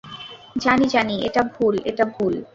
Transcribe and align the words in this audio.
জানি, 0.55 0.85
জানি, 0.87 1.15
এটা 1.25 1.41
ভুল, 1.53 1.75
এটা 1.85 2.05
ভুল। 2.05 2.33